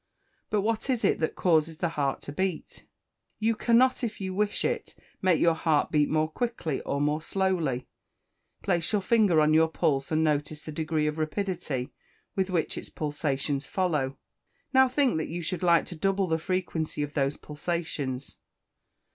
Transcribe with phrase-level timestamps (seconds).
[0.49, 2.87] But, what is it that causes the heart to beat?
[3.37, 7.87] You cannot, if you wish it, make your heart beat more quickly or more slowly.
[8.63, 11.93] Place your finger upon your pulse, and notice the degree of rapidity
[12.35, 14.17] with which its pulsations follow.
[14.73, 18.39] Now think that you should like to double the frequency of those pulsations.